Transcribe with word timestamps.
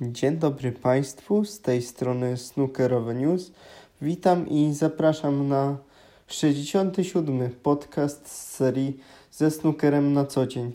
Dzień 0.00 0.36
dobry 0.36 0.72
Państwu, 0.72 1.44
z 1.44 1.60
tej 1.60 1.82
strony 1.82 2.36
Snookerowe 2.36 3.14
News. 3.14 3.52
Witam 4.02 4.48
i 4.48 4.74
zapraszam 4.74 5.48
na 5.48 5.76
67. 6.26 7.50
podcast 7.62 8.28
z 8.28 8.54
serii 8.54 8.96
ze 9.30 9.50
snookerem 9.50 10.12
na 10.12 10.24
co 10.24 10.46
dzień. 10.46 10.72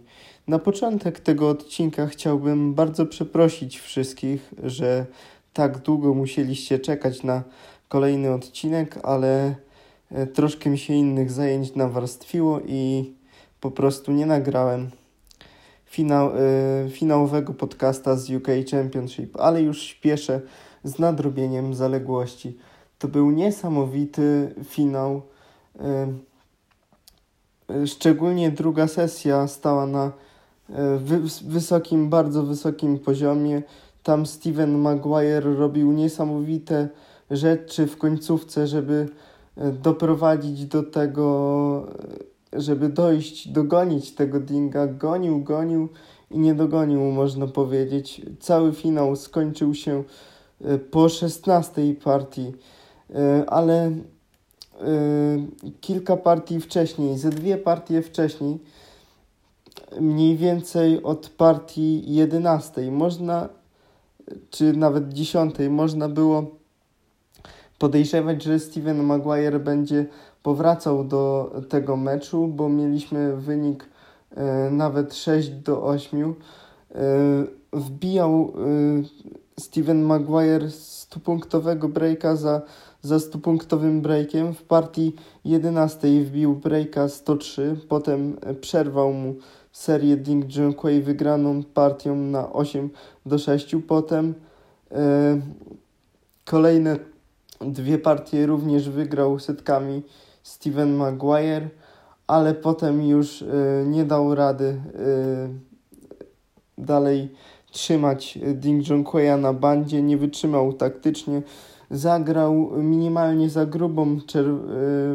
Na 0.47 0.59
początek 0.59 1.19
tego 1.19 1.49
odcinka 1.49 2.07
chciałbym 2.07 2.73
bardzo 2.73 3.05
przeprosić 3.05 3.79
wszystkich, 3.79 4.53
że 4.63 5.05
tak 5.53 5.77
długo 5.77 6.13
musieliście 6.13 6.79
czekać 6.79 7.23
na 7.23 7.43
kolejny 7.87 8.33
odcinek, 8.33 8.99
ale 9.03 9.55
e, 10.11 10.27
troszkę 10.27 10.69
mi 10.69 10.77
się 10.77 10.93
innych 10.93 11.31
zajęć 11.31 11.75
nawarstwiło 11.75 12.59
i 12.65 13.13
po 13.59 13.71
prostu 13.71 14.11
nie 14.11 14.25
nagrałem 14.25 14.89
finał, 15.91 16.31
y, 16.85 16.89
finałowego 16.89 17.53
podcasta 17.53 18.15
z 18.15 18.29
UK 18.29 18.47
Championship, 18.71 19.37
ale 19.39 19.61
już 19.61 19.81
śpieszę 19.81 20.41
z 20.83 20.99
nadrobieniem 20.99 21.73
zaległości. 21.73 22.57
To 22.99 23.07
był 23.07 23.31
niesamowity 23.31 24.55
finał. 24.63 25.21
Y, 27.69 27.87
szczególnie 27.87 28.51
druga 28.51 28.87
sesja 28.87 29.47
stała 29.47 29.85
na 29.85 30.11
wy, 30.97 31.19
wysokim, 31.45 32.09
bardzo 32.09 32.43
wysokim 32.43 32.99
poziomie. 32.99 33.61
Tam 34.03 34.25
Steven 34.25 34.77
Maguire 34.77 35.55
robił 35.55 35.91
niesamowite 35.91 36.89
rzeczy 37.31 37.87
w 37.87 37.97
końcówce, 37.97 38.67
żeby 38.67 39.09
doprowadzić 39.81 40.65
do 40.65 40.83
tego 40.83 41.87
żeby 42.53 42.89
dojść, 42.89 43.47
dogonić 43.47 44.11
tego 44.11 44.39
Dinga. 44.39 44.87
Gonił, 44.87 45.43
gonił 45.43 45.89
i 46.31 46.39
nie 46.39 46.55
dogonił, 46.55 47.01
można 47.01 47.47
powiedzieć. 47.47 48.21
Cały 48.39 48.73
finał 48.73 49.15
skończył 49.15 49.75
się 49.75 50.03
e, 50.61 50.77
po 50.77 51.09
16 51.09 51.95
partii, 52.03 52.51
e, 53.15 53.43
ale 53.49 53.85
e, 53.85 53.93
kilka 55.81 56.17
partii 56.17 56.59
wcześniej, 56.59 57.17
ze 57.17 57.29
dwie 57.29 57.57
partie 57.57 58.01
wcześniej, 58.01 58.59
mniej 59.99 60.37
więcej 60.37 61.03
od 61.03 61.29
partii 61.29 62.13
11 62.15 62.91
można, 62.91 63.49
czy 64.49 64.73
nawet 64.73 65.13
10 65.13 65.55
można 65.69 66.09
było 66.09 66.45
podejrzewać, 67.79 68.43
że 68.43 68.59
Steven 68.59 69.03
Maguire 69.03 69.59
będzie 69.59 70.05
powracał 70.43 71.03
do 71.03 71.51
tego 71.69 71.97
meczu, 71.97 72.47
bo 72.47 72.69
mieliśmy 72.69 73.37
wynik 73.37 73.89
e, 74.35 74.71
nawet 74.71 75.15
6 75.15 75.49
do 75.49 75.83
8. 75.83 76.35
E, 76.95 76.95
wbijał 77.73 78.53
e, 78.55 79.59
Steven 79.59 80.01
Maguire 80.01 80.71
stupunktowego 80.71 81.89
breaka 81.89 82.35
za, 82.35 82.61
za 83.01 83.19
stupunktowym 83.19 84.01
breakiem. 84.01 84.53
W 84.53 84.63
partii 84.63 85.15
11 85.45 86.07
wbił 86.23 86.55
breaka 86.55 87.07
103, 87.09 87.77
potem 87.89 88.37
przerwał 88.61 89.13
mu 89.13 89.35
serię 89.71 90.17
Ding 90.17 90.55
Junquei 90.55 91.01
wygraną 91.01 91.63
partią 91.63 92.15
na 92.15 92.53
8 92.53 92.89
do 93.25 93.37
6. 93.37 93.75
Potem 93.87 94.33
kolejne 96.45 96.97
dwie 97.61 97.97
partie 97.97 98.45
również 98.45 98.89
wygrał 98.89 99.39
setkami 99.39 100.01
Steven 100.43 100.95
Maguire, 100.95 101.69
ale 102.27 102.53
potem 102.53 103.03
już 103.03 103.41
y, 103.41 103.47
nie 103.87 104.05
dał 104.05 104.35
rady 104.35 104.65
y, 104.65 104.81
dalej 106.77 107.29
trzymać 107.71 108.39
Ding 108.53 108.89
Junqueya 108.89 109.37
na 109.37 109.53
bandzie, 109.53 110.01
nie 110.01 110.17
wytrzymał 110.17 110.73
taktycznie, 110.73 111.41
zagrał 111.91 112.71
minimalnie 112.77 113.49
za 113.49 113.65
grubą 113.65 114.15
y, 114.15 114.19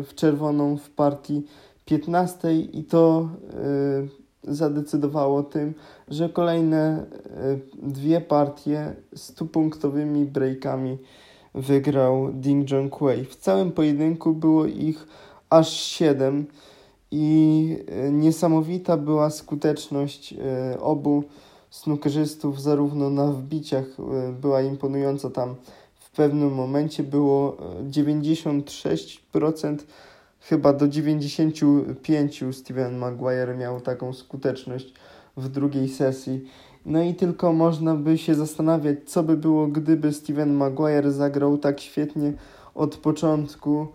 w 0.03 0.09
czerwoną 0.15 0.77
w 0.77 0.91
partii 0.91 1.43
15 1.85 2.61
i 2.61 2.85
to 2.85 3.29
y, 4.47 4.55
zadecydowało 4.55 5.43
tym, 5.43 5.75
że 6.09 6.29
kolejne 6.29 7.03
y, 7.03 7.61
dwie 7.83 8.21
partie 8.21 8.97
z 9.15 9.33
punktowymi 9.33 10.25
breakami 10.25 10.99
wygrał 11.57 12.33
Ding 12.33 12.71
Junquei. 12.71 13.25
W 13.25 13.37
całym 13.37 13.73
pojedynku 13.73 14.35
było 14.35 14.67
ich 14.67 15.07
aż 15.51 15.73
7 15.73 16.47
i 17.11 17.77
e, 17.89 18.11
niesamowita 18.11 18.97
była 18.97 19.31
skuteczność 19.31 20.33
e, 20.33 20.81
obu 20.81 21.25
snookerzystów, 21.71 22.63
zarówno 22.63 23.11
na 23.11 23.27
wbiciach 23.27 23.85
e, 23.85 24.33
była 24.33 24.63
imponująca 24.63 25.31
tam 25.31 25.55
w 25.95 26.11
pewnym 26.11 26.55
momencie 26.55 27.03
było 27.03 27.57
96%, 27.91 29.77
chyba 30.41 30.73
do 30.73 30.87
95% 30.87 32.53
Steven 32.53 32.99
Maguire 32.99 33.57
miał 33.57 33.81
taką 33.81 34.13
skuteczność 34.13 34.95
w 35.37 35.49
drugiej 35.49 35.89
sesji 35.89 36.45
no 36.87 37.03
i 37.03 37.15
tylko 37.15 37.53
można 37.53 37.95
by 37.95 38.19
się 38.19 38.35
zastanawiać, 38.35 38.99
co 39.07 39.23
by 39.23 39.37
było, 39.37 39.67
gdyby 39.67 40.13
Steven 40.13 40.53
Maguire 40.53 41.13
zagrał 41.13 41.59
tak 41.59 41.81
świetnie 41.81 42.33
od 42.75 42.97
początku, 42.97 43.87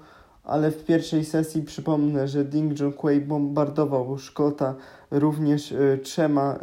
ale 0.44 0.72
w 0.72 0.86
pierwszej 0.86 1.26
sesji 1.26 1.62
przypomnę, 1.62 2.28
że 2.28 2.46
Ding 2.46 2.80
Junquei 2.80 3.22
bombardował 3.22 4.18
Szkota 4.18 4.76
również 5.12 5.72
y, 5.72 6.00
trzema 6.04 6.56
y, 6.56 6.60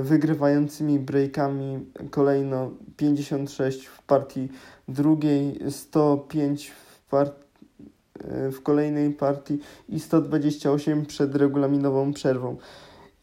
y, 0.00 0.02
wygrywającymi 0.02 0.98
breakami, 0.98 1.86
kolejno 2.10 2.70
56 2.96 3.86
w 3.86 4.02
partii 4.02 4.48
drugiej, 4.88 5.60
105 5.70 6.70
w, 6.70 7.08
par 7.10 7.30
w 8.52 8.62
kolejnej 8.62 9.10
partii 9.10 9.58
i 9.88 10.00
128 10.00 11.06
przed 11.06 11.34
regulaminową 11.34 12.12
przerwą. 12.12 12.56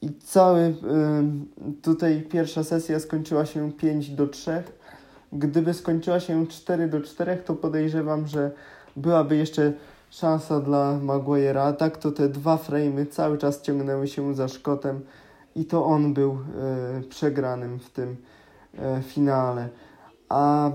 I 0.01 0.13
cały 0.13 0.75
tutaj 1.81 2.21
pierwsza 2.21 2.63
sesja 2.63 2.99
skończyła 2.99 3.45
się 3.45 3.71
5 3.71 4.09
do 4.09 4.27
3. 4.27 4.63
Gdyby 5.33 5.73
skończyła 5.73 6.19
się 6.19 6.47
4 6.47 6.87
do 6.87 7.01
4, 7.01 7.37
to 7.37 7.55
podejrzewam, 7.55 8.27
że 8.27 8.51
byłaby 8.95 9.37
jeszcze 9.37 9.73
szansa 10.09 10.59
dla 10.59 10.99
Maguire'a. 10.99 11.59
A 11.59 11.73
tak 11.73 11.97
to 11.97 12.11
te 12.11 12.29
dwa 12.29 12.57
frame'y 12.57 13.07
cały 13.07 13.37
czas 13.37 13.61
ciągnęły 13.61 14.07
się 14.07 14.35
za 14.35 14.47
Szkotem 14.47 15.01
i 15.55 15.65
to 15.65 15.85
on 15.85 16.13
był 16.13 16.37
y, 16.99 17.03
przegranym 17.09 17.79
w 17.79 17.89
tym 17.89 18.15
y, 18.99 19.03
finale. 19.03 19.69
A 20.29 20.71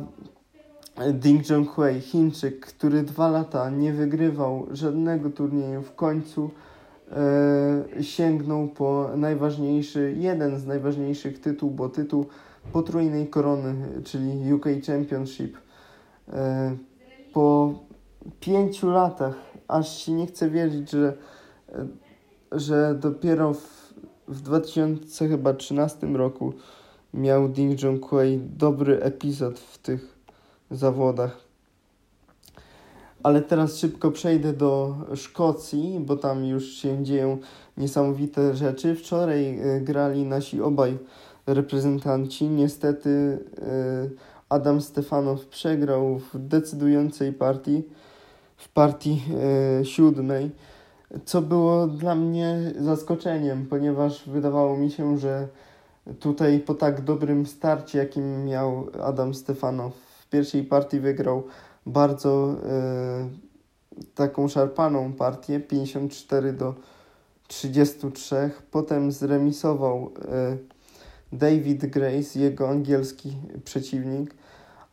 Ding 1.12 1.50
Junhui, 1.50 2.00
Chińczyk, 2.00 2.66
który 2.66 3.02
dwa 3.02 3.28
lata 3.28 3.70
nie 3.70 3.92
wygrywał 3.92 4.66
żadnego 4.70 5.30
turnieju, 5.30 5.82
w 5.82 5.94
końcu 5.94 6.50
sięgnął 8.00 8.68
po 8.68 9.10
najważniejszy, 9.16 10.14
jeden 10.18 10.58
z 10.58 10.66
najważniejszych 10.66 11.40
tytułów, 11.40 11.76
bo 11.76 11.88
tytuł 11.88 12.26
potrójnej 12.72 13.26
korony, 13.26 13.74
czyli 14.04 14.54
UK 14.54 14.66
Championship. 14.86 15.56
E, 16.32 16.76
po 17.32 17.74
pięciu 18.40 18.90
latach, 18.90 19.34
aż 19.68 19.98
się 19.98 20.12
nie 20.12 20.26
chce 20.26 20.50
wierzyć, 20.50 20.90
że, 20.90 21.16
e, 21.68 21.86
że 22.52 22.94
dopiero 22.94 23.54
w, 23.54 23.94
w 24.28 24.40
2013 24.40 26.06
roku 26.06 26.52
miał 27.14 27.48
Ding 27.48 27.82
Junhui 27.82 28.40
dobry 28.56 29.00
epizod 29.02 29.58
w 29.58 29.78
tych 29.78 30.18
zawodach. 30.70 31.45
Ale 33.22 33.42
teraz 33.42 33.78
szybko 33.78 34.10
przejdę 34.10 34.52
do 34.52 34.94
Szkocji, 35.14 36.00
bo 36.00 36.16
tam 36.16 36.44
już 36.44 36.64
się 36.64 37.04
dzieją 37.04 37.38
niesamowite 37.76 38.54
rzeczy. 38.54 38.94
Wczoraj 38.94 39.60
y, 39.76 39.80
grali 39.80 40.24
nasi 40.24 40.62
obaj 40.62 40.98
reprezentanci. 41.46 42.48
Niestety 42.48 43.08
y, 43.08 44.10
Adam 44.48 44.80
Stefanow 44.80 45.46
przegrał 45.46 46.18
w 46.18 46.38
decydującej 46.38 47.32
partii, 47.32 47.82
w 48.56 48.68
partii 48.68 49.22
y, 49.80 49.84
siódmej, 49.84 50.50
co 51.24 51.42
było 51.42 51.86
dla 51.86 52.14
mnie 52.14 52.72
zaskoczeniem, 52.78 53.66
ponieważ 53.66 54.28
wydawało 54.28 54.76
mi 54.76 54.90
się, 54.90 55.18
że 55.18 55.48
tutaj 56.20 56.60
po 56.60 56.74
tak 56.74 57.00
dobrym 57.00 57.46
starcie, 57.46 57.98
jakim 57.98 58.44
miał 58.44 58.86
Adam 59.02 59.34
Stefanow 59.34 59.92
w 59.94 60.28
pierwszej 60.28 60.64
partii 60.64 61.00
wygrał 61.00 61.42
bardzo 61.86 62.56
y, 63.98 64.06
taką 64.14 64.48
szarpaną 64.48 65.12
partię 65.12 65.60
54 65.60 66.52
do 66.52 66.74
33. 67.48 68.50
Potem 68.70 69.12
zremisował 69.12 70.10
y, 70.52 70.58
David 71.32 71.86
Grace, 71.86 72.40
jego 72.40 72.68
angielski 72.68 73.36
przeciwnik, 73.64 74.34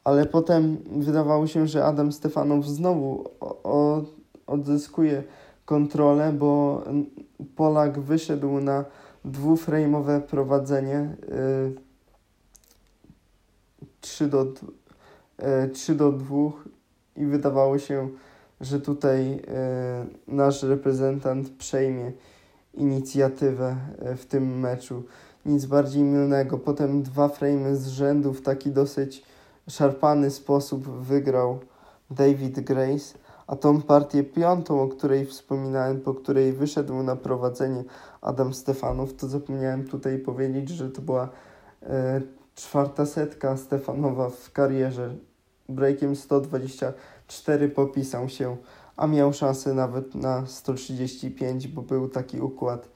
ale 0.03 0.25
potem 0.25 0.77
wydawało 0.91 1.47
się, 1.47 1.67
że 1.67 1.85
Adam 1.85 2.11
Stefanow 2.11 2.65
znowu 2.65 3.29
odzyskuje 4.47 5.23
kontrolę, 5.65 6.33
bo 6.33 6.83
Polak 7.55 7.99
wyszedł 7.99 8.59
na 8.59 8.85
dwuframe'owe 9.25 10.21
prowadzenie. 10.21 11.15
Y, 11.79 11.93
3 14.01 14.27
do, 14.27 14.45
3 15.73 15.95
do 15.95 16.11
2 16.11 16.51
i 17.17 17.25
wydawało 17.25 17.79
się, 17.79 18.09
że 18.61 18.79
tutaj 18.79 19.41
nasz 20.27 20.63
reprezentant 20.63 21.49
przejmie 21.49 22.11
inicjatywę 22.73 23.75
w 24.17 24.25
tym 24.25 24.59
meczu. 24.59 25.03
Nic 25.45 25.65
bardziej 25.65 26.03
mylnego. 26.03 26.57
Potem 26.57 27.03
dwa 27.03 27.27
frame 27.27 27.75
z 27.75 27.87
rzędu 27.87 28.33
w 28.33 28.41
taki 28.41 28.71
dosyć 28.71 29.23
szarpany 29.69 30.31
sposób 30.31 30.89
wygrał 30.89 31.59
David 32.11 32.59
Grace, 32.59 33.17
a 33.47 33.55
tą 33.55 33.81
partię 33.81 34.23
piątą, 34.23 34.81
o 34.81 34.87
której 34.87 35.25
wspominałem, 35.25 36.01
po 36.01 36.13
której 36.13 36.53
wyszedł 36.53 37.03
na 37.03 37.15
prowadzenie 37.15 37.83
Adam 38.21 38.53
Stefanów, 38.53 39.15
to 39.15 39.27
zapomniałem 39.27 39.87
tutaj 39.87 40.19
powiedzieć, 40.19 40.69
że 40.69 40.89
to 40.89 41.01
była 41.01 41.29
e, 41.83 42.21
czwarta 42.55 43.05
setka 43.05 43.57
Stefanowa 43.57 44.29
w 44.29 44.51
karierze. 44.51 45.15
Breakiem 45.69 46.15
124 46.15 47.69
popisał 47.69 48.29
się, 48.29 48.57
a 48.97 49.07
miał 49.07 49.33
szansę 49.33 49.73
nawet 49.73 50.15
na 50.15 50.45
135, 50.45 51.67
bo 51.67 51.81
był 51.81 52.09
taki 52.09 52.41
układ. 52.41 52.89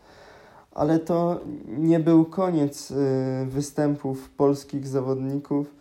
Ale 0.72 1.00
to 1.00 1.40
nie 1.68 2.00
był 2.00 2.26
koniec 2.26 2.92
y, 2.92 2.96
występów 3.46 4.30
polskich 4.30 4.88
zawodników 4.88 5.78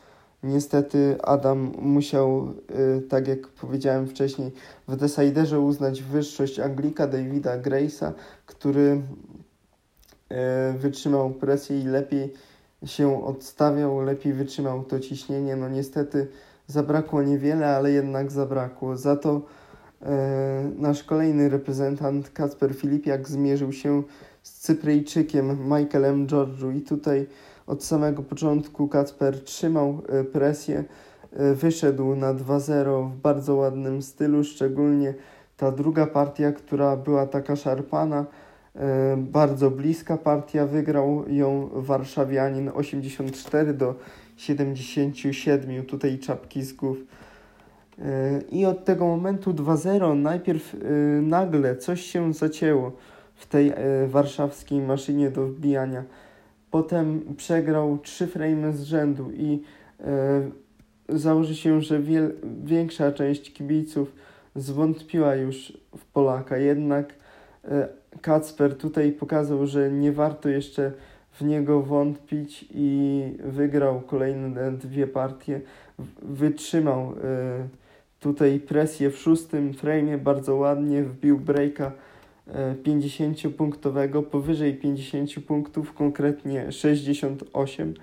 Niestety 0.47 1.17
Adam 1.23 1.73
musiał, 1.79 2.55
y, 2.99 3.03
tak 3.03 3.29
jak 3.29 3.49
powiedziałem 3.49 4.07
wcześniej, 4.07 4.53
w 4.89 4.97
Deciderze 4.97 5.61
uznać 5.61 6.03
wyższość 6.03 6.61
Anglika 6.61 7.07
Davida 7.07 7.59
Grace'a, 7.59 8.13
który 8.47 9.03
y, 10.73 10.79
wytrzymał 10.79 11.31
presję 11.31 11.81
i 11.81 11.85
lepiej 11.85 12.33
się 12.85 13.25
odstawiał, 13.25 14.01
lepiej 14.01 14.33
wytrzymał 14.33 14.85
to 14.85 15.01
ciśnienie. 15.01 15.57
No 15.57 15.69
niestety 15.69 16.29
zabrakło 16.67 17.23
niewiele, 17.23 17.77
ale 17.77 17.91
jednak 17.91 18.33
zabrakło. 18.33 18.97
Za 18.97 19.17
to 19.17 19.43
y, 20.03 20.07
nasz 20.79 21.05
kolejny 21.05 21.49
reprezentant 21.49 22.31
Kacper 22.31 22.75
Filipiak 22.75 23.29
zmierzył 23.29 23.73
się 23.73 24.03
z 24.43 24.51
Cypryjczykiem 24.61 25.59
Michaelem 25.65 26.27
Georgiou 26.27 26.71
i 26.71 26.81
tutaj 26.81 27.27
od 27.67 27.85
samego 27.85 28.23
początku 28.23 28.89
Kacper 28.89 29.45
trzymał 29.45 30.03
e, 30.09 30.25
presję, 30.25 30.85
e, 31.33 31.55
wyszedł 31.55 32.17
na 32.17 32.35
2-0 32.35 33.11
w 33.11 33.17
bardzo 33.17 33.55
ładnym 33.55 34.03
stylu, 34.03 34.45
szczególnie 34.45 35.15
ta 35.57 35.73
druga 35.73 36.07
partia, 36.07 36.53
która 36.53 36.97
była 36.97 37.27
taka 37.27 37.57
szarpana, 37.57 38.27
e, 38.75 39.17
bardzo 39.17 39.71
bliska 39.71 40.17
partia, 40.17 40.67
wygrał 40.67 41.25
ją 41.29 41.69
warszawianin 41.73 42.71
84 42.75 43.75
do 43.75 43.95
77, 44.37 45.85
tutaj 45.85 46.19
czapki 46.19 46.63
z 46.63 46.73
głów. 46.73 46.99
I 48.53 48.67
od 48.67 48.85
tego 48.85 49.07
momentu 49.07 49.53
2-0 49.53 50.17
najpierw 50.17 50.77
nagle 51.23 51.77
coś 51.77 52.01
się 52.01 52.35
zacięło 52.35 52.93
w 53.35 53.47
tej 53.47 53.73
warszawskiej 54.07 54.81
maszynie 54.81 55.31
do 55.31 55.47
wbijania. 55.47 56.05
Potem 56.71 57.35
przegrał 57.37 57.99
trzy 57.99 58.27
frame 58.27 58.73
z 58.73 58.83
rzędu 58.83 59.31
i 59.33 59.63
założy 61.09 61.57
się, 61.57 61.81
że 61.81 62.01
wiel, 62.01 62.35
większa 62.65 63.13
część 63.13 63.53
kibiców 63.53 64.13
zwątpiła 64.55 65.35
już 65.35 65.79
w 65.97 66.05
Polaka. 66.05 66.59
Jednak 66.59 67.15
Kacper 68.21 68.77
tutaj 68.77 69.13
pokazał, 69.13 69.67
że 69.67 69.93
nie 69.93 70.13
warto 70.13 70.49
jeszcze 70.49 70.93
w 71.41 71.45
niego 71.45 71.83
wątpić 71.83 72.65
i 72.71 73.23
wygrał 73.45 74.01
kolejne 74.01 74.73
dwie 74.73 75.07
partie. 75.07 75.61
Wytrzymał 76.23 77.01
e, 77.03 77.15
tutaj 78.21 78.61
presję 78.61 79.11
w 79.11 79.19
szóstym 79.19 79.75
frame, 79.75 80.19
bardzo 80.19 80.57
ładnie 80.57 81.03
wbił 81.03 81.39
breaka 81.39 81.93
50-punktowego, 82.85 84.23
powyżej 84.23 84.75
50 84.75 85.31
punktów, 85.47 85.95
konkretnie 85.95 86.73
68, 86.73 87.95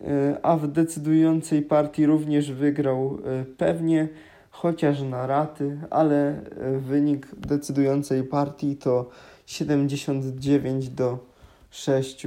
e, 0.00 0.38
a 0.42 0.56
w 0.56 0.68
decydującej 0.68 1.62
partii 1.62 2.06
również 2.06 2.52
wygrał 2.52 3.18
pewnie, 3.58 4.08
chociaż 4.50 5.02
na 5.02 5.26
raty, 5.26 5.78
ale 5.90 6.40
wynik 6.78 7.26
decydującej 7.36 8.24
partii 8.24 8.76
to 8.76 9.10
79 9.46 10.88
do 10.88 11.35
6. 11.76 12.26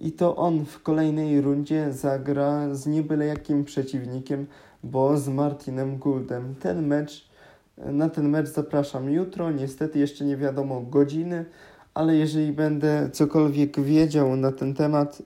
I 0.00 0.12
to 0.12 0.36
on 0.36 0.64
w 0.64 0.82
kolejnej 0.82 1.40
rundzie 1.40 1.92
zagra 1.92 2.74
z 2.74 2.86
niebyle 2.86 3.26
jakim 3.26 3.64
przeciwnikiem, 3.64 4.46
bo 4.82 5.18
z 5.18 5.28
Martinem 5.28 5.98
Gouldem. 5.98 6.54
Ten 6.54 6.86
mecz 6.86 7.28
na 7.78 8.08
ten 8.08 8.28
mecz 8.28 8.48
zapraszam 8.48 9.10
jutro. 9.10 9.50
Niestety 9.50 9.98
jeszcze 9.98 10.24
nie 10.24 10.36
wiadomo 10.36 10.80
godziny, 10.80 11.44
ale 11.94 12.16
jeżeli 12.16 12.52
będę 12.52 13.10
cokolwiek 13.12 13.80
wiedział 13.80 14.36
na 14.36 14.52
ten 14.52 14.74
temat, 14.74 15.18
y, 15.20 15.24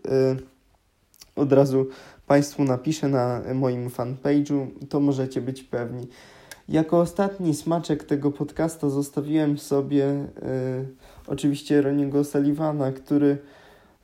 od 1.36 1.52
razu 1.52 1.86
Państwu 2.26 2.64
napiszę 2.64 3.08
na 3.08 3.42
moim 3.54 3.88
fanpage'u, 3.88 4.66
to 4.88 5.00
możecie 5.00 5.40
być 5.40 5.62
pewni. 5.62 6.08
Jako 6.68 7.00
ostatni 7.00 7.54
smaczek 7.54 8.04
tego 8.04 8.30
podcasta 8.30 8.90
zostawiłem 8.90 9.58
sobie 9.58 10.06
y, 10.06 11.01
oczywiście 11.26 11.82
Roniego 11.82 12.24
Sullivana, 12.24 12.92
który 12.92 13.38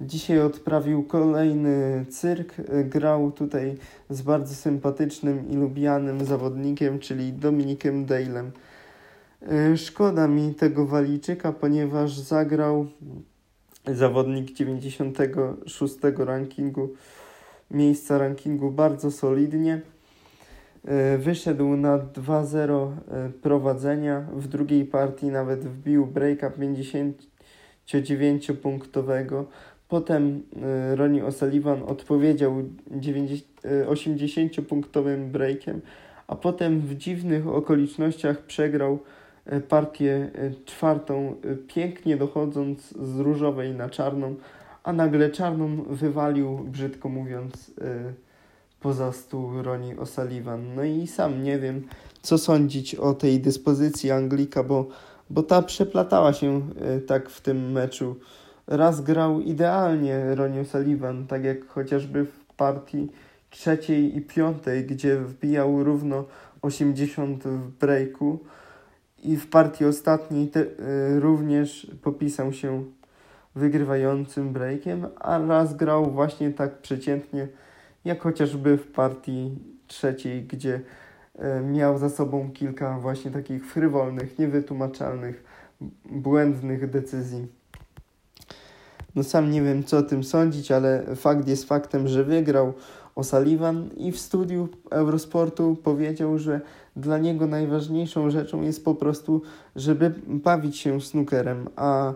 Dzisiaj 0.00 0.40
odprawił 0.40 1.02
kolejny 1.04 2.04
cyrk. 2.08 2.54
Grał 2.84 3.32
tutaj 3.32 3.76
z 4.10 4.22
bardzo 4.22 4.54
sympatycznym 4.54 5.50
i 5.50 5.56
lubianym 5.56 6.24
zawodnikiem, 6.24 6.98
czyli 6.98 7.32
Dominikiem 7.32 8.04
Dalem. 8.04 8.50
E, 9.42 9.76
szkoda 9.76 10.28
mi 10.28 10.54
tego 10.54 10.86
Walijczyka, 10.86 11.52
ponieważ 11.52 12.18
zagrał 12.18 12.86
zawodnik 13.86 14.52
96 14.52 15.94
rankingu, 16.18 16.88
miejsca 17.70 18.18
rankingu 18.18 18.70
bardzo 18.70 19.10
solidnie. 19.10 19.80
E, 20.88 21.18
wyszedł 21.18 21.76
na 21.76 21.98
2-0 21.98 22.92
e, 23.10 23.30
prowadzenia. 23.42 24.26
W 24.32 24.48
drugiej 24.48 24.84
partii 24.84 25.26
nawet 25.26 25.64
wbił 25.64 26.06
breaka 26.06 26.50
59-punktowego. 26.50 29.44
Potem 29.88 30.42
y, 30.92 30.96
Ronnie 30.96 31.24
O'Sullivan 31.24 31.82
odpowiedział 31.86 32.62
80-punktowym 33.86 35.26
y, 35.26 35.30
breakiem, 35.30 35.80
a 36.26 36.36
potem 36.36 36.80
w 36.80 36.94
dziwnych 36.94 37.48
okolicznościach 37.48 38.42
przegrał 38.42 38.98
partię 39.68 40.30
czwartą, 40.64 41.34
pięknie 41.68 42.16
dochodząc 42.16 42.94
z 43.02 43.18
różowej 43.18 43.74
na 43.74 43.88
czarną, 43.88 44.36
a 44.82 44.92
nagle 44.92 45.30
czarną 45.30 45.82
wywalił, 45.82 46.58
brzydko 46.58 47.08
mówiąc, 47.08 47.74
poza 48.80 49.12
stół 49.12 49.62
Ronnie 49.62 49.96
O'Sullivan. 49.96 50.58
No 50.76 50.84
i 50.84 51.06
sam 51.06 51.42
nie 51.42 51.58
wiem, 51.58 51.88
co 52.22 52.38
sądzić 52.38 52.94
o 52.94 53.14
tej 53.14 53.40
dyspozycji 53.40 54.10
Anglika, 54.10 54.62
bo, 54.62 54.86
bo 55.30 55.42
ta 55.42 55.62
przeplatała 55.62 56.32
się 56.32 56.62
tak 57.06 57.30
w 57.30 57.40
tym 57.40 57.72
meczu 57.72 58.16
raz 58.68 59.00
grał 59.00 59.40
idealnie 59.40 60.34
Ronnie 60.34 60.64
Sullivan, 60.64 61.26
tak 61.26 61.44
jak 61.44 61.68
chociażby 61.68 62.24
w 62.24 62.54
partii 62.56 63.08
trzeciej 63.50 64.16
i 64.16 64.20
piątej, 64.20 64.86
gdzie 64.86 65.16
wbijał 65.16 65.84
równo 65.84 66.24
80 66.62 67.44
w 67.44 67.70
breaku 67.70 68.38
i 69.22 69.36
w 69.36 69.50
partii 69.50 69.84
ostatniej 69.84 70.48
te, 70.48 70.60
y, 70.60 70.66
również 71.20 71.90
popisał 72.02 72.52
się 72.52 72.84
wygrywającym 73.54 74.52
breakiem, 74.52 75.06
a 75.20 75.38
raz 75.38 75.76
grał 75.76 76.10
właśnie 76.10 76.50
tak 76.50 76.78
przeciętnie, 76.78 77.48
jak 78.04 78.22
chociażby 78.22 78.76
w 78.76 78.92
partii 78.92 79.58
trzeciej, 79.86 80.42
gdzie 80.42 80.80
y, 81.34 81.60
miał 81.60 81.98
za 81.98 82.08
sobą 82.08 82.50
kilka 82.50 82.98
właśnie 82.98 83.30
takich 83.30 83.66
frywolnych, 83.66 84.38
niewytłumaczalnych, 84.38 85.44
błędnych 86.04 86.90
decyzji. 86.90 87.46
No 89.14 89.22
sam 89.22 89.50
nie 89.50 89.62
wiem, 89.62 89.84
co 89.84 89.98
o 89.98 90.02
tym 90.02 90.24
sądzić, 90.24 90.72
ale 90.72 91.16
fakt 91.16 91.48
jest 91.48 91.64
faktem, 91.64 92.08
że 92.08 92.24
wygrał 92.24 92.72
O'Sullivan 93.16 93.88
i 93.96 94.12
w 94.12 94.18
studiu 94.18 94.68
Eurosportu 94.90 95.76
powiedział, 95.82 96.38
że 96.38 96.60
dla 96.96 97.18
niego 97.18 97.46
najważniejszą 97.46 98.30
rzeczą 98.30 98.62
jest 98.62 98.84
po 98.84 98.94
prostu, 98.94 99.42
żeby 99.76 100.14
bawić 100.26 100.76
się 100.76 101.00
snookerem, 101.00 101.68
a 101.76 102.12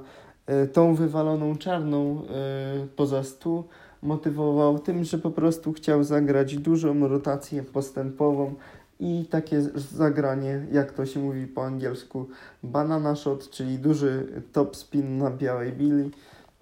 y, 0.64 0.68
tą 0.68 0.94
wywaloną 0.94 1.56
czarną 1.56 2.22
y, 2.22 2.86
poza 2.96 3.24
stół 3.24 3.64
motywował 4.02 4.78
tym, 4.78 5.04
że 5.04 5.18
po 5.18 5.30
prostu 5.30 5.72
chciał 5.72 6.04
zagrać 6.04 6.56
dużą 6.56 7.08
rotację 7.08 7.62
postępową 7.62 8.54
i 9.00 9.26
takie 9.30 9.62
zagranie, 9.90 10.66
jak 10.72 10.92
to 10.92 11.06
się 11.06 11.20
mówi 11.20 11.46
po 11.46 11.64
angielsku, 11.64 12.28
banana 12.62 13.16
shot, 13.16 13.50
czyli 13.50 13.78
duży 13.78 14.42
top 14.52 14.76
spin 14.76 15.18
na 15.18 15.30
białej 15.30 15.72
bili. 15.72 16.10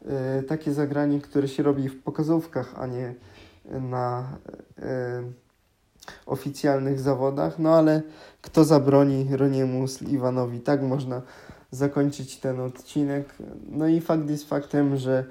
E, 0.07 0.43
takie 0.43 0.73
zagranie, 0.73 1.21
które 1.21 1.49
się 1.49 1.63
robi 1.63 1.89
w 1.89 2.03
pokazówkach, 2.03 2.75
a 2.77 2.87
nie 2.87 3.15
na 3.81 4.39
oficjalnych 6.27 7.01
zawodach, 7.01 7.59
no 7.59 7.75
ale 7.75 8.03
kto 8.43 8.65
zabroni 8.65 9.27
Roniemu 9.31 9.89
Sulliwanowi, 9.89 10.61
tak 10.61 10.83
można 10.83 11.23
zakończyć 11.71 12.37
ten 12.37 12.61
odcinek. 12.61 13.35
No 13.71 13.89
i 13.89 14.01
fakt 14.01 14.31
jest 14.31 14.49
faktem, 14.49 14.97
że 14.97 15.25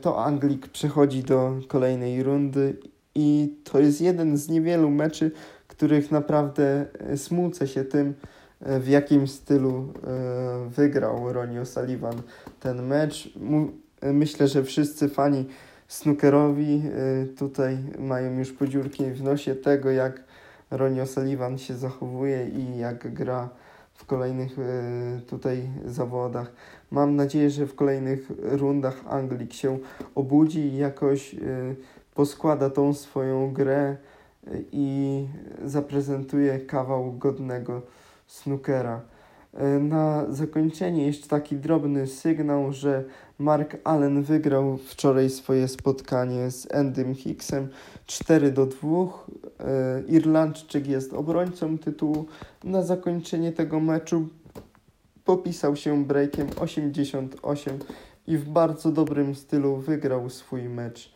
to 0.00 0.24
Anglik 0.24 0.68
przechodzi 0.68 1.22
do 1.22 1.52
kolejnej 1.68 2.22
rundy 2.22 2.76
i 3.14 3.56
to 3.64 3.78
jest 3.78 4.00
jeden 4.00 4.36
z 4.36 4.48
niewielu 4.48 4.90
meczy, 4.90 5.30
których 5.66 6.10
naprawdę 6.10 6.86
smucę 7.16 7.68
się 7.68 7.84
tym, 7.84 8.14
w 8.60 8.88
jakim 8.88 9.28
stylu 9.28 9.92
e, 10.06 10.68
wygrał 10.68 11.32
Ronnie 11.32 11.60
O'Sullivan 11.60 12.14
ten 12.60 12.86
mecz. 12.86 13.32
Myślę, 14.02 14.48
że 14.48 14.64
wszyscy 14.64 15.08
fani 15.08 15.44
snookerowi 15.88 16.82
e, 16.84 17.26
tutaj 17.26 17.78
mają 17.98 18.38
już 18.38 18.52
podziurki 18.52 19.04
w 19.04 19.22
nosie 19.22 19.54
tego, 19.54 19.90
jak 19.90 20.24
Ronnie 20.70 21.02
O'Sullivan 21.02 21.56
się 21.58 21.74
zachowuje 21.74 22.48
i 22.48 22.78
jak 22.78 23.14
gra 23.14 23.48
w 23.98 24.06
kolejnych 24.06 24.58
e, 24.58 25.20
tutaj 25.26 25.62
zawodach. 25.86 26.52
Mam 26.90 27.16
nadzieję, 27.16 27.50
że 27.50 27.66
w 27.66 27.74
kolejnych 27.74 28.28
rundach 28.42 29.00
Anglik 29.08 29.52
się 29.52 29.78
obudzi 30.14 30.60
i 30.60 30.76
jakoś 30.76 31.36
poskłada 32.14 32.70
tą 32.70 32.94
swoją 32.94 33.52
grę 33.52 33.96
i 34.72 35.26
zaprezentuje 35.64 36.58
kawał 36.58 37.12
godnego 37.12 37.82
snookera. 38.26 39.00
Na 39.80 40.32
zakończenie 40.32 41.06
jeszcze 41.06 41.28
taki 41.28 41.56
drobny 41.56 42.06
sygnał, 42.06 42.72
że 42.72 43.04
Mark 43.38 43.76
Allen 43.84 44.22
wygrał 44.22 44.76
wczoraj 44.76 45.30
swoje 45.30 45.68
spotkanie 45.68 46.50
z 46.50 46.66
Endym 46.70 47.14
Hicksem 47.14 47.68
4 48.06 48.52
do 48.52 48.66
2. 48.66 48.88
E, 48.88 50.02
Irlandczyk 50.08 50.86
jest 50.86 51.12
obrońcą 51.12 51.78
tytułu. 51.78 52.26
Na 52.64 52.82
zakończenie 52.82 53.52
tego 53.52 53.80
meczu 53.80 54.28
popisał 55.24 55.76
się 55.76 56.04
breakiem 56.04 56.48
88 56.60 57.78
i 58.26 58.36
w 58.36 58.48
bardzo 58.48 58.92
dobrym 58.92 59.34
stylu 59.34 59.76
wygrał 59.76 60.30
swój 60.30 60.62
mecz 60.62 61.12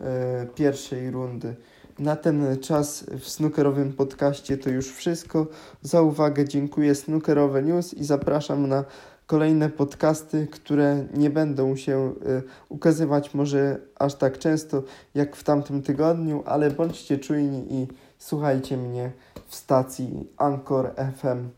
e, 0.00 0.46
pierwszej 0.54 1.10
rundy. 1.10 1.56
Na 1.98 2.16
ten 2.16 2.58
czas 2.60 3.04
w 3.20 3.28
snookerowym 3.28 3.92
podcaście 3.92 4.58
to 4.58 4.70
już 4.70 4.92
wszystko. 4.92 5.46
Za 5.82 6.02
uwagę 6.02 6.44
dziękuję 6.44 6.94
Snookerowe 6.94 7.62
News 7.62 7.94
i 7.94 8.04
zapraszam 8.04 8.68
na 8.68 8.84
kolejne 9.26 9.70
podcasty, 9.70 10.46
które 10.46 11.04
nie 11.16 11.30
będą 11.30 11.76
się 11.76 12.14
y, 12.26 12.42
ukazywać 12.68 13.34
może 13.34 13.80
aż 13.98 14.14
tak 14.14 14.38
często 14.38 14.82
jak 15.14 15.36
w 15.36 15.44
tamtym 15.44 15.82
tygodniu, 15.82 16.42
ale 16.46 16.70
bądźcie 16.70 17.18
czujni 17.18 17.66
i 17.74 17.88
słuchajcie 18.18 18.76
mnie 18.76 19.12
w 19.46 19.54
stacji 19.54 20.28
Anchor 20.36 20.90
FM. 20.94 21.48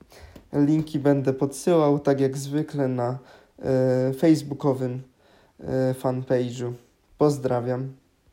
Linki 0.52 0.98
będę 0.98 1.32
podsyłał 1.32 1.98
tak 1.98 2.20
jak 2.20 2.36
zwykle 2.36 2.88
na 2.88 3.18
y, 4.10 4.14
facebookowym 4.14 5.02
y, 5.60 5.64
fanpage'u. 5.94 6.72
Pozdrawiam. 7.18 8.05